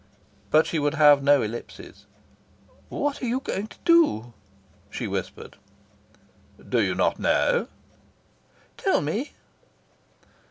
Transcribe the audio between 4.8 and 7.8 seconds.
she whispered. "Do you not know?"